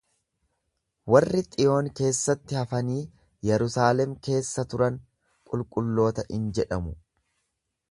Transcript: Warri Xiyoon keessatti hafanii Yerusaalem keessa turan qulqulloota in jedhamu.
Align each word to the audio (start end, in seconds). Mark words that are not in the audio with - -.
Warri 1.15 1.41
Xiyoon 1.47 1.89
keessatti 1.99 2.57
hafanii 2.61 3.03
Yerusaalem 3.49 4.17
keessa 4.29 4.67
turan 4.73 4.99
qulqulloota 5.53 6.29
in 6.41 6.51
jedhamu. 6.61 6.99